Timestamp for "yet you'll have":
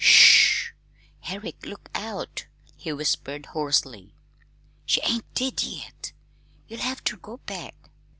5.61-7.03